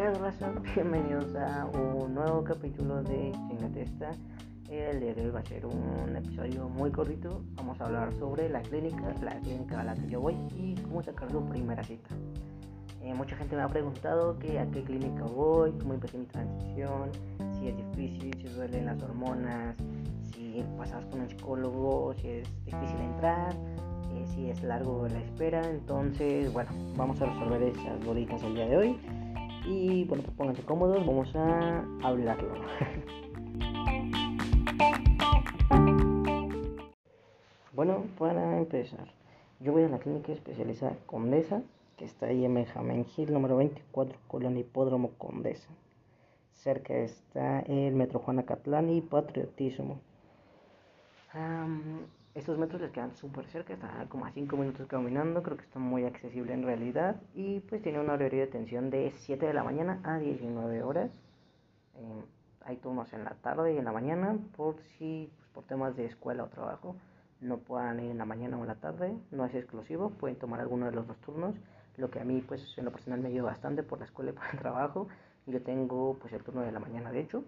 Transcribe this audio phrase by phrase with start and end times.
[0.00, 0.50] pedo, raza?
[0.74, 4.12] Bienvenidos a un nuevo capítulo de Cine Testa.
[4.70, 7.42] El día de hoy va a ser un episodio muy cortito.
[7.56, 11.02] Vamos a hablar sobre la clínica, la clínica a la que yo voy y cómo
[11.02, 12.08] sacar su primera cita.
[13.02, 17.10] Eh, mucha gente me ha preguntado que a qué clínica voy, cómo empecé mi transición,
[17.58, 19.76] si es difícil, si duelen las hormonas,
[20.32, 25.60] si pasas con un psicólogo, si es difícil entrar, eh, si es largo la espera.
[25.68, 29.19] Entonces, bueno, vamos a resolver esas bolitas el día de hoy.
[29.70, 32.52] Y bueno, pues pónganse cómodos, vamos a hablarlo.
[37.72, 39.06] bueno, para empezar,
[39.60, 41.62] yo voy a la clínica especializada Condesa,
[41.96, 45.68] que está ahí en Benjamín Gil, número 24, Colonia Hipódromo Condesa.
[46.50, 50.00] Cerca está el Metro Juana Catlán y Patriotismo.
[52.34, 55.82] Estos metros les quedan súper cerca, están como a 5 minutos caminando, creo que están
[55.82, 57.16] muy accesibles en realidad.
[57.34, 61.10] Y pues tiene una horario de atención de 7 de la mañana a 19 horas.
[61.96, 62.24] Eh,
[62.64, 66.06] hay turnos en la tarde y en la mañana, por si pues, por temas de
[66.06, 66.96] escuela o trabajo
[67.40, 70.60] no puedan ir en la mañana o en la tarde, no es exclusivo, pueden tomar
[70.60, 71.54] alguno de los dos turnos,
[71.96, 74.34] lo que a mí pues en lo personal me ayuda bastante por la escuela y
[74.34, 75.08] por el trabajo,
[75.46, 77.42] yo tengo pues el turno de la mañana de hecho,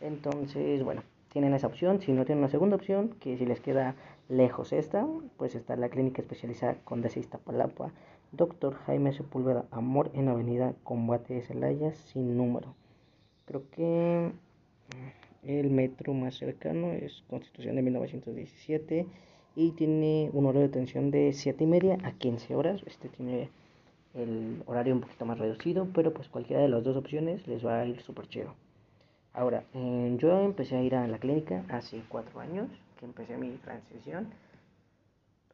[0.00, 3.94] entonces bueno, tienen esa opción, si no tienen una segunda opción, que si les queda
[4.28, 7.92] lejos esta, pues está la clínica especializada Condesa Iztapalapa,
[8.32, 12.74] Doctor Jaime Sepúlveda Amor en Avenida Combate de Celaya sin número.
[13.46, 14.30] Creo que
[15.44, 19.06] el metro más cercano es Constitución de 1917
[19.56, 22.82] y tiene un horario de atención de 7 y media a 15 horas.
[22.86, 23.50] Este tiene
[24.14, 27.80] el horario un poquito más reducido, pero pues cualquiera de las dos opciones les va
[27.80, 28.54] a ir súper chido.
[29.38, 33.50] Ahora, eh, yo empecé a ir a la clínica hace 4 años, que empecé mi
[33.58, 34.26] transición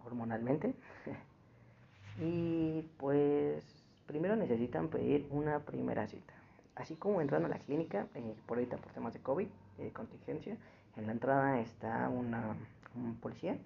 [0.06, 0.74] hormonalmente.
[2.18, 3.62] y pues
[4.06, 6.32] primero necesitan pedir una primera cita.
[6.76, 10.56] Así como entrando a la clínica, eh, por ahorita por temas de COVID, de contingencia,
[10.96, 12.56] en la entrada está una,
[12.94, 13.58] un policía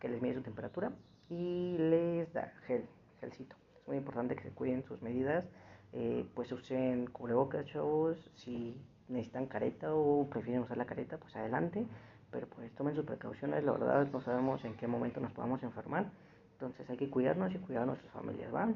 [0.00, 0.92] que les mide su temperatura
[1.28, 2.86] y les da gel,
[3.20, 3.54] gelcito.
[3.82, 5.44] Es muy importante que se cuiden sus medidas,
[5.92, 8.74] eh, pues usen cubrebocas, chavos, si
[9.08, 11.86] necesitan careta o prefieren usar la careta, pues adelante,
[12.30, 16.06] pero pues tomen sus precauciones, la verdad no sabemos en qué momento nos podamos enfermar,
[16.52, 18.68] entonces hay que cuidarnos y cuidar a nuestras familias, ¿va?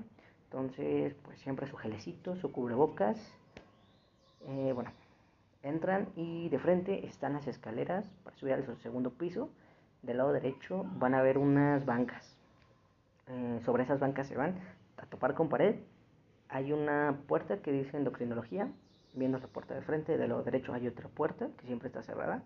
[0.44, 3.18] Entonces, pues siempre su gelecito, su cubrebocas,
[4.46, 4.90] eh, bueno,
[5.62, 9.50] entran y de frente están las escaleras para subir al segundo piso.
[10.02, 12.36] Del lado derecho van a ver unas bancas.
[13.28, 14.56] Eh, sobre esas bancas se van
[14.96, 15.76] a topar con pared.
[16.48, 18.68] Hay una puerta que dice endocrinología.
[19.14, 22.42] Viendo la puerta de frente, del lado derecho hay otra puerta que siempre está cerrada.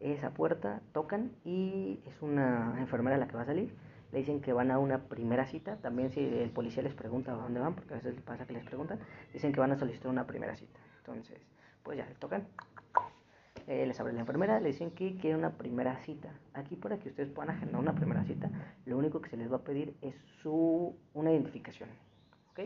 [0.00, 3.74] Esa puerta tocan y es una enfermera la que va a salir.
[4.12, 5.76] Le dicen que van a una primera cita.
[5.76, 8.64] También si el policía les pregunta a dónde van, porque a veces pasa que les
[8.64, 8.98] preguntan,
[9.32, 10.80] dicen que van a solicitar una primera cita.
[10.98, 11.38] Entonces,
[11.84, 12.48] pues ya, le tocan.
[13.68, 16.30] Eh, les abre la enfermera, le dicen que quiere una primera cita.
[16.54, 18.50] Aquí para que ustedes puedan agendar una primera cita,
[18.84, 21.88] lo único que se les va a pedir es su una identificación.
[22.50, 22.60] ¿Ok?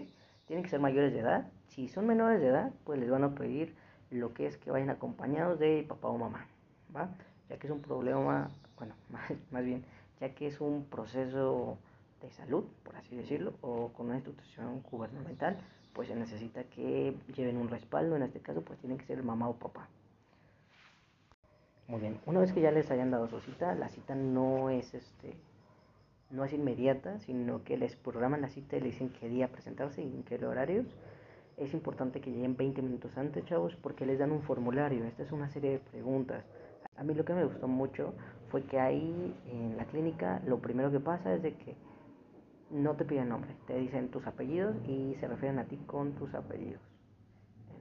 [0.46, 1.46] Tienen que ser mayores de edad.
[1.68, 3.74] Si son menores de edad, pues les van a pedir
[4.10, 6.46] lo que es que vayan acompañados de papá o mamá.
[6.94, 7.08] ¿Va?
[7.48, 9.84] Ya que es un problema, bueno, más, más bien,
[10.20, 11.78] ya que es un proceso
[12.20, 15.58] de salud, por así decirlo, o con una institución gubernamental,
[15.92, 19.48] pues se necesita que lleven un respaldo, en este caso pues tiene que ser mamá
[19.48, 19.88] o papá.
[21.86, 24.94] Muy bien, una vez que ya les hayan dado su cita, la cita no es
[24.94, 25.34] este
[26.30, 30.02] no es inmediata, sino que les programan la cita y les dicen qué día presentarse
[30.02, 30.86] y en qué horarios.
[31.56, 35.04] Es importante que lleguen 20 minutos antes, chavos, porque les dan un formulario.
[35.04, 36.44] Esta es una serie de preguntas.
[36.96, 38.14] A mí lo que me gustó mucho
[38.50, 41.76] fue que ahí en la clínica lo primero que pasa es de que
[42.70, 46.34] no te piden nombre, te dicen tus apellidos y se refieren a ti con tus
[46.34, 46.80] apellidos.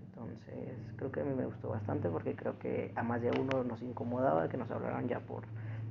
[0.06, 3.64] Entonces, creo que a mí me gustó bastante porque creo que a más de uno
[3.64, 5.44] nos incomodaba que nos hablaran ya por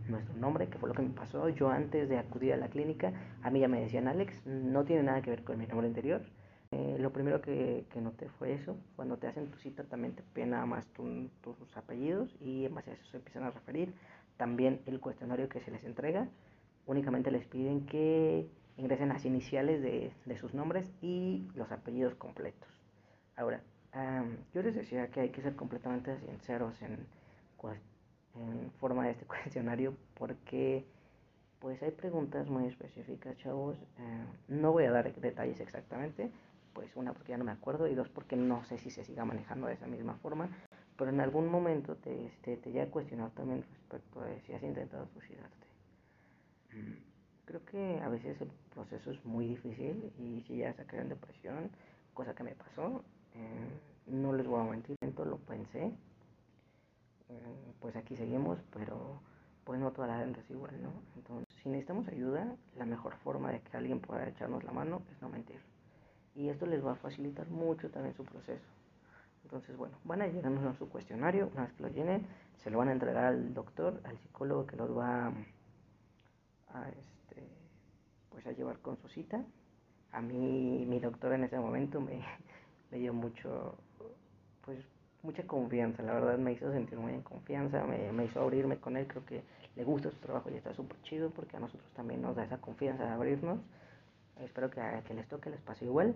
[0.08, 1.48] nuestro nombre, que fue lo que me pasó.
[1.48, 3.12] Yo antes de acudir a la clínica,
[3.43, 6.22] a mí ya me decían Alex, no tiene nada que ver con mi nombre anterior.
[6.70, 10.22] Eh, lo primero que, que, noté fue eso, cuando te hacen tu cita también te
[10.22, 13.94] piden nada más tus apellidos y en base a eso se empiezan a referir.
[14.38, 16.28] También el cuestionario que se les entrega,
[16.87, 22.70] únicamente les piden que ingresen las iniciales de, de sus nombres y los apellidos completos.
[23.37, 23.60] Ahora,
[24.54, 27.06] yo les decía que hay que ser completamente sinceros en,
[28.37, 30.84] en forma de este cuestionario porque
[31.61, 33.76] pues hay preguntas muy específicas, chavos.
[33.99, 36.31] Eh, no voy a dar detalles exactamente,
[36.73, 39.25] pues una porque ya no me acuerdo y dos porque no sé si se siga
[39.25, 40.49] manejando de esa misma forma,
[40.96, 44.62] pero en algún momento te, te, te llega a cuestionar también respecto a si has
[44.62, 45.67] intentado suicidarte.
[46.73, 47.12] Mm
[47.44, 51.70] creo que a veces el proceso es muy difícil y si ya caer en depresión,
[52.14, 53.05] cosa que me pasó,
[53.35, 54.94] Eh, no les voy a mentir,
[55.25, 55.90] lo pensé.
[57.32, 59.20] Eh, pues aquí seguimos, pero
[59.64, 60.93] pues no toda la gente es igual, ¿no?
[61.17, 65.23] Entonces, si necesitamos ayuda, la mejor forma de que alguien pueda echarnos la mano es
[65.23, 65.61] no mentir.
[66.34, 68.64] Y esto les va a facilitar mucho también su proceso.
[69.44, 72.26] Entonces, bueno, van a llenarnos su cuestionario, una vez que lo llenen,
[72.62, 75.32] se lo van a entregar al doctor, al psicólogo que los va
[76.69, 77.43] a, este,
[78.31, 79.44] pues a llevar con su cita.
[80.12, 82.23] A mí, mi doctor en ese momento me,
[82.90, 83.76] me dio mucho,
[85.22, 88.96] mucha confianza, la verdad me hizo sentir muy en confianza, me, me hizo abrirme con
[88.96, 89.42] él, creo que
[89.76, 92.58] le gusta su trabajo y está súper chido porque a nosotros también nos da esa
[92.58, 93.60] confianza de abrirnos.
[94.40, 96.14] Espero que, que les toque, les pase igual.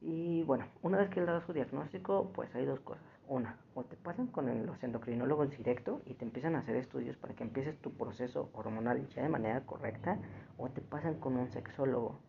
[0.00, 3.04] Y bueno, una vez que él da su diagnóstico, pues hay dos cosas.
[3.28, 7.34] Una, o te pasan con los endocrinólogos directo y te empiezan a hacer estudios para
[7.34, 10.18] que empieces tu proceso hormonal ya de manera correcta,
[10.58, 12.20] o te pasan con un sexólogo.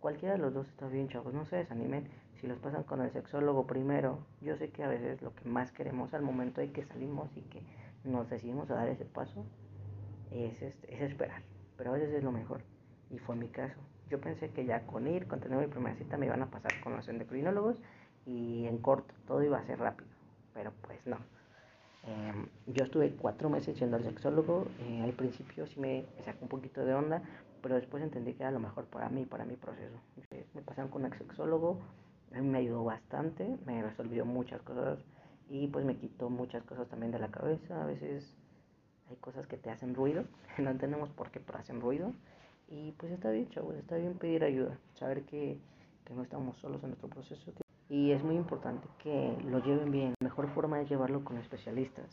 [0.00, 2.08] Cualquiera de los dos está bien, chavos, no se desanimen
[2.40, 4.18] si los pasan con el sexólogo primero.
[4.40, 7.42] Yo sé que a veces lo que más queremos al momento de que salimos y
[7.42, 7.62] que
[8.04, 9.44] nos decidimos a dar ese paso
[10.30, 11.42] es, este, es esperar,
[11.76, 12.62] pero a veces es lo mejor.
[13.10, 13.78] Y fue mi caso.
[14.08, 16.72] Yo pensé que ya con ir, con tener mi primera cita, me iban a pasar
[16.82, 17.76] con los endocrinólogos
[18.24, 20.08] y en corto, todo iba a ser rápido.
[20.54, 21.18] Pero pues no.
[22.04, 24.66] Em, yo estuve cuatro meses yendo al sexólogo.
[24.80, 27.22] Eh, al principio sí me sacó un poquito de onda,
[27.62, 29.96] pero después entendí que era lo mejor para mí, para mi proceso.
[30.54, 31.78] Me pasaron con un sexólogo,
[32.32, 34.98] me ayudó bastante, me resolvió muchas cosas
[35.48, 37.82] y pues me quitó muchas cosas también de la cabeza.
[37.82, 38.34] A veces
[39.10, 40.24] hay cosas que te hacen ruido,
[40.58, 42.12] no entendemos por qué, pero hacen ruido.
[42.68, 45.58] Y pues está bien, chavos, está bien pedir ayuda, saber que,
[46.04, 47.52] que no estamos solos en nuestro proceso.
[47.90, 50.14] Y es muy importante que lo lleven bien.
[50.20, 52.06] La mejor forma es llevarlo con especialistas.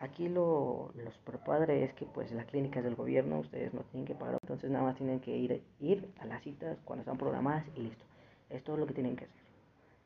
[0.00, 3.82] Aquí lo, lo super padre es que pues la clínica es del gobierno, ustedes no
[3.82, 7.18] tienen que pagar, entonces nada más tienen que ir, ir a las citas cuando están
[7.18, 8.02] programadas y listo.
[8.48, 9.42] Es todo lo que tienen que hacer.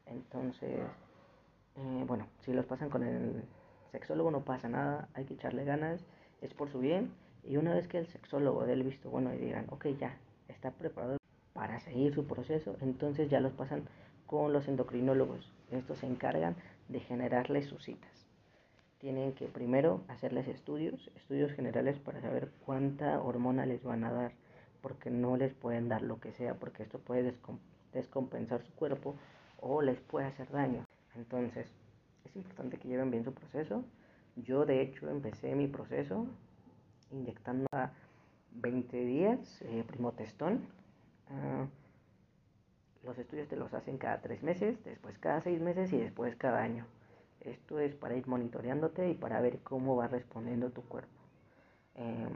[0.06, 0.80] Entonces,
[1.76, 3.44] eh, bueno, si los pasan con el
[3.92, 6.04] sexólogo no pasa nada, hay que echarle ganas,
[6.42, 7.12] es por su bien
[7.44, 10.18] y una vez que el sexólogo dé el visto bueno y digan, ok, ya
[10.48, 11.18] está preparado
[11.52, 13.84] para seguir su proceso, entonces ya los pasan
[14.34, 15.48] con los endocrinólogos.
[15.70, 16.56] Estos se encargan
[16.88, 18.26] de generarles sus citas.
[18.98, 24.32] Tienen que primero hacerles estudios, estudios generales para saber cuánta hormona les van a dar,
[24.80, 27.32] porque no les pueden dar lo que sea, porque esto puede
[27.92, 29.14] descompensar su cuerpo
[29.60, 30.84] o les puede hacer daño.
[31.14, 31.70] Entonces,
[32.24, 33.84] es importante que lleven bien su proceso.
[34.34, 36.26] Yo de hecho empecé mi proceso
[37.12, 37.92] inyectando a
[38.50, 40.66] 20 días eh, primotestón.
[41.30, 41.83] Uh,
[43.04, 46.62] los estudios te los hacen cada 3 meses, después cada 6 meses y después cada
[46.62, 46.86] año.
[47.40, 51.20] Esto es para ir monitoreándote y para ver cómo va respondiendo tu cuerpo.
[51.96, 52.28] Eh,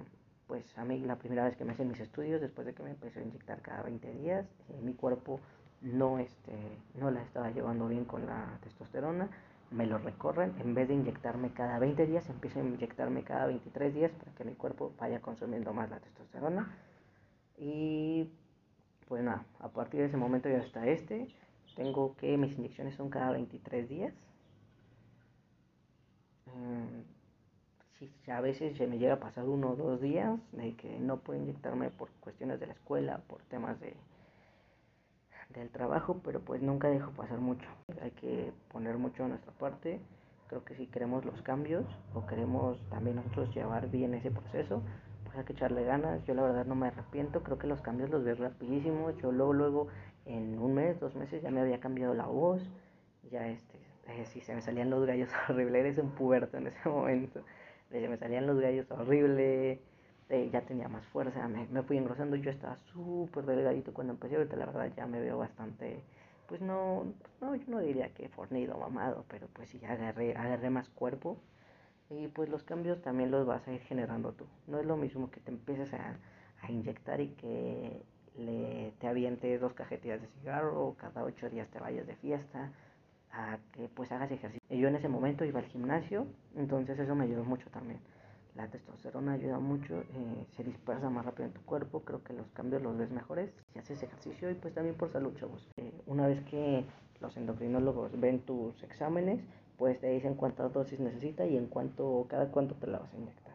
[0.46, 2.90] pues a mí la primera vez que me hacen mis estudios, después de que me
[2.90, 5.40] empecé a inyectar cada 20 días, eh, mi cuerpo
[5.82, 6.56] no, este,
[6.94, 9.30] no la estaba llevando bien con la testosterona
[9.70, 13.94] me lo recorren, en vez de inyectarme cada 20 días, empiezo a inyectarme cada 23
[13.94, 16.74] días para que mi cuerpo vaya consumiendo más la testosterona.
[17.58, 18.30] Y
[19.08, 21.28] pues nada, a partir de ese momento ya hasta este,
[21.74, 24.14] tengo que mis inyecciones son cada 23 días.
[27.98, 31.18] Si a veces se me llega a pasar uno o dos días de que no
[31.18, 33.96] puedo inyectarme por cuestiones de la escuela, por temas de,
[35.50, 37.66] del trabajo, pero pues nunca dejo pasar mucho.
[38.02, 40.00] Hay que poner mucho de nuestra parte.
[40.48, 41.84] Creo que si queremos los cambios
[42.14, 44.82] o queremos también nosotros llevar bien ese proceso,
[45.24, 46.24] pues hay que echarle ganas.
[46.24, 49.16] Yo la verdad no me arrepiento, creo que los cambios los veo rapidísimos.
[49.18, 49.88] Yo luego, luego
[50.26, 52.62] en un mes, dos meses ya me había cambiado la voz,
[53.30, 56.88] ya este, eh, si se me salían los gallos horrible, eres un puberto en ese
[56.88, 57.42] momento,
[57.90, 59.80] se me salían los gallos horrible.
[60.28, 64.36] Este, ya tenía más fuerza, me, me fui engrosando, yo estaba súper delgadito cuando empecé,
[64.36, 66.02] ahorita la verdad ya me veo bastante,
[66.46, 67.06] pues no,
[67.40, 71.38] no, yo no diría que fornido, mamado, pero pues sí, agarré, agarré más cuerpo
[72.10, 74.46] y pues los cambios también los vas a ir generando tú.
[74.66, 76.16] No es lo mismo que te empieces a,
[76.62, 78.02] a inyectar y que
[78.38, 82.72] le, te avientes dos cajetillas de cigarro cada ocho días te vayas de fiesta
[83.32, 84.76] a que pues hagas ejercicio.
[84.76, 88.00] Yo en ese momento iba al gimnasio, entonces eso me ayudó mucho también.
[88.54, 92.48] La testosterona ayuda mucho, eh, se dispersa más rápido en tu cuerpo, creo que los
[92.50, 95.68] cambios los ves mejores si haces ejercicio y pues también por salud, chavos.
[95.76, 96.84] Eh, una vez que
[97.20, 99.40] los endocrinólogos ven tus exámenes,
[99.78, 103.16] pues te dicen cuántas dosis necesita y en cuánto, cada cuánto te la vas a
[103.16, 103.54] inyectar.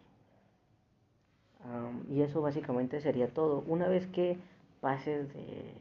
[2.10, 3.64] y eso básicamente sería todo.
[3.68, 4.38] Una vez que
[4.82, 5.74] pases de,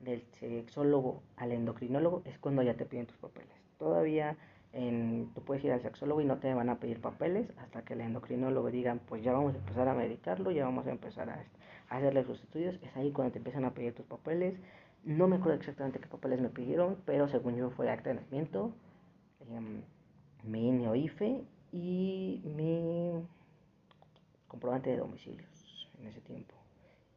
[0.00, 3.50] del sexólogo al endocrinólogo es cuando ya te piden tus papeles.
[3.78, 4.36] Todavía
[4.72, 7.94] en, tú puedes ir al sexólogo y no te van a pedir papeles hasta que
[7.94, 11.44] el endocrinólogo diga, pues ya vamos a empezar a medicarlo, ya vamos a empezar a,
[11.88, 12.76] a hacerle sus estudios.
[12.82, 14.54] Es ahí cuando te empiezan a pedir tus papeles.
[15.04, 18.72] No me acuerdo exactamente qué papeles me pidieron, pero según yo fue acta de nacimiento,
[19.50, 19.82] em,
[20.44, 23.12] mi INE IFE y mi
[24.48, 26.54] comprobante de domicilios en ese tiempo.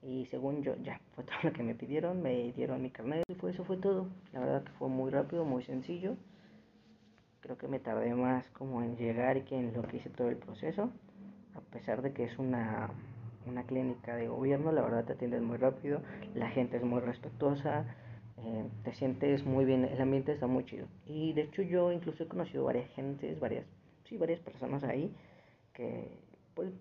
[0.02, 3.36] Y según yo, ya, fue todo lo que me pidieron, me dieron mi carnet y
[3.36, 4.08] fue, eso fue todo.
[4.34, 6.16] La verdad que fue muy rápido, muy sencillo.
[7.42, 10.38] Creo que me tardé más como en llegar que en lo que hice todo el
[10.38, 10.90] proceso.
[11.56, 12.90] A pesar de que es una,
[13.46, 16.02] una clínica de gobierno, la verdad te atienden muy rápido,
[16.36, 17.86] la gente es muy respetuosa,
[18.38, 20.88] eh, te sientes muy bien, el ambiente está muy chido.
[21.06, 23.66] Y de hecho yo incluso he conocido varias gentes, varias,
[24.06, 25.14] sí, varias personas ahí
[25.74, 26.08] que,
[26.56, 26.72] pues,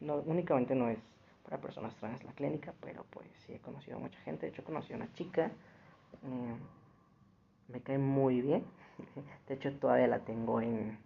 [0.00, 0.98] no, únicamente no es
[1.44, 4.46] para personas trans la clínica, pero pues sí he conocido a mucha gente.
[4.46, 5.50] De hecho, conocí a una chica,
[7.68, 8.64] me cae muy bien.
[9.48, 10.98] De hecho, todavía la tengo en,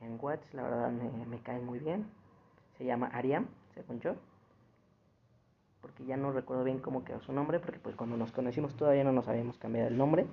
[0.00, 2.06] en WhatsApp, la verdad me, me cae muy bien.
[2.78, 4.16] Se llama Ariam, según yo.
[5.80, 9.04] Porque ya no recuerdo bien cómo quedó su nombre, porque pues cuando nos conocimos todavía
[9.04, 10.26] no nos habíamos cambiado el nombre.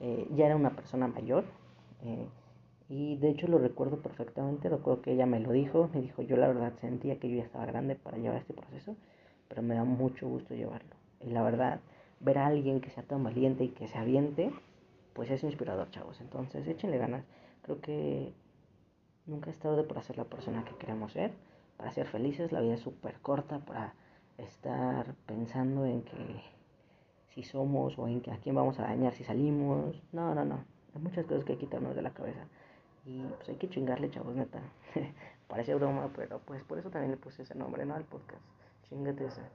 [0.00, 1.44] Eh, ya era una persona mayor.
[2.02, 2.26] Eh,
[2.88, 6.36] y de hecho lo recuerdo perfectamente, recuerdo que ella me lo dijo, me dijo, yo
[6.36, 8.96] la verdad sentía que yo ya estaba grande para llevar este proceso,
[9.48, 10.96] pero me da mucho gusto llevarlo.
[11.20, 11.80] Y la verdad,
[12.18, 14.50] ver a alguien que sea tan valiente y que se aviente,
[15.12, 16.20] pues es inspirador, chavos.
[16.20, 17.24] Entonces, échenle ganas.
[17.62, 18.32] Creo que
[19.26, 21.32] nunca es tarde para ser la persona que queremos ser,
[21.76, 22.52] para ser felices.
[22.52, 23.94] La vida es súper corta para
[24.42, 26.42] estar pensando en que
[27.34, 30.02] si somos o en que a quién vamos a dañar si salimos.
[30.12, 30.64] No, no, no.
[30.94, 32.46] Hay muchas cosas que quitarnos de la cabeza.
[33.06, 34.60] Y pues hay que chingarle, chavos, neta.
[35.48, 37.94] Parece broma, pero pues por eso también le puse ese nombre, ¿no?
[37.94, 38.42] Al podcast.
[38.88, 39.48] Chingate esa.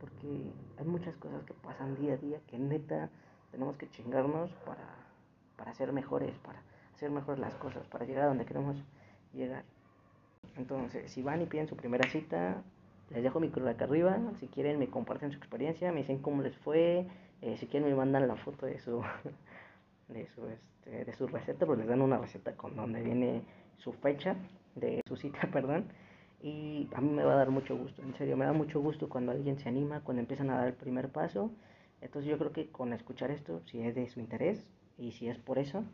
[0.00, 3.10] Porque hay muchas cosas que pasan día a día que neta
[3.52, 4.84] tenemos que chingarnos para,
[5.56, 6.62] para ser mejores, para
[6.94, 8.82] hacer mejor las cosas, para llegar a donde queremos
[9.32, 9.64] llegar.
[10.56, 12.62] Entonces, si van y piden su primera cita,
[13.12, 14.18] les dejo mi cruz acá arriba.
[14.40, 17.06] Si quieren, me comparten su experiencia, me dicen cómo les fue.
[17.40, 19.02] Eh, si quieren, me mandan la foto de su,
[20.08, 23.42] de su, este, de su receta, pues les dan una receta con donde viene
[23.76, 24.36] su fecha
[24.74, 25.86] de su cita, perdón.
[26.42, 29.08] Y a mí me va a dar mucho gusto, en serio, me da mucho gusto
[29.08, 31.50] cuando alguien se anima, cuando empiezan a dar el primer paso.
[32.00, 34.64] Entonces yo creo que con escuchar esto, si es de su interés
[34.98, 35.84] y si es por eso,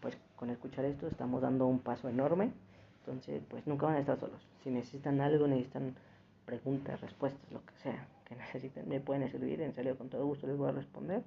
[0.00, 2.52] pues con escuchar esto estamos dando un paso enorme.
[3.00, 4.40] Entonces, pues nunca van a estar solos.
[4.62, 5.94] Si necesitan algo, necesitan
[6.48, 10.46] preguntas, respuestas, lo que sea que necesiten, me pueden escribir, en serio, con todo gusto
[10.46, 11.22] les voy a responder.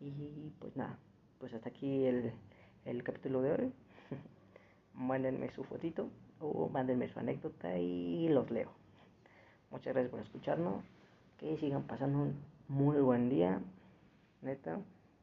[0.00, 0.98] Y pues nada,
[1.38, 2.32] pues hasta aquí el,
[2.84, 3.72] el capítulo de hoy.
[4.94, 6.08] mándenme su fotito
[6.40, 8.72] o mándenme su anécdota y los leo.
[9.70, 10.84] Muchas gracias por escucharnos.
[11.38, 12.34] Que sigan pasando un
[12.66, 13.60] muy buen día.
[14.42, 14.80] Neta,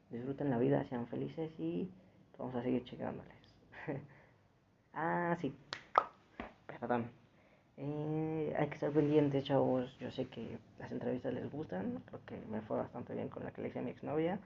[0.09, 1.89] disfruten la vida, sean felices y
[2.37, 3.35] vamos a seguir checándoles.
[4.93, 5.53] ah, sí.
[6.79, 7.22] Perdón.
[7.77, 9.97] Eh, hay que estar pendientes, chavos.
[9.99, 12.01] Yo sé que las entrevistas les gustan.
[12.05, 14.39] Creo que me fue bastante bien con la que le hice a mi exnovia.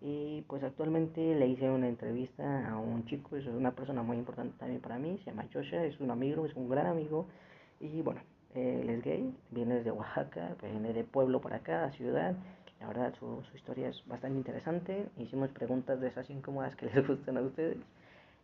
[0.00, 4.54] Y pues actualmente le hice una entrevista a un chico, es una persona muy importante
[4.58, 7.26] también para mí, se llama Joshua, es un amigo, es un gran amigo.
[7.80, 8.20] Y bueno,
[8.54, 12.34] él es gay, viene desde Oaxaca, viene de pueblo para acá, a ciudad.
[12.80, 15.08] La verdad, su, su historia es bastante interesante.
[15.18, 17.78] Hicimos preguntas de esas incómodas que les gustan a ustedes.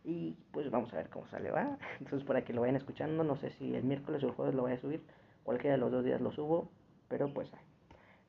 [0.03, 1.77] Y pues vamos a ver cómo sale, ¿va?
[1.99, 4.63] Entonces, para que lo vayan escuchando, no sé si el miércoles o el jueves lo
[4.63, 5.01] voy a subir,
[5.43, 6.69] cualquiera de los dos días lo subo,
[7.07, 7.51] pero pues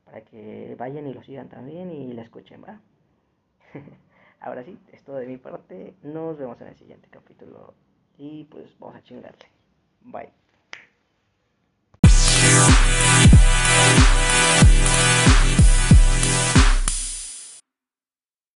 [0.04, 2.80] para que vayan y lo sigan también y la escuchen, ¿va?
[4.40, 5.94] Ahora sí, es todo de mi parte.
[6.02, 7.74] Nos vemos en el siguiente capítulo.
[8.18, 9.46] Y pues vamos a chingarle.
[10.02, 10.41] Bye.